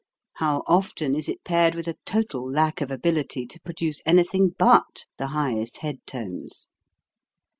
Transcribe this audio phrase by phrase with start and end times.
[0.37, 5.05] How often is it paired with a total lack of ability to produce anything but
[5.19, 6.65] the highest head tones